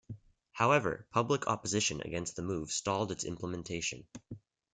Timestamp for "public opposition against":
1.11-2.35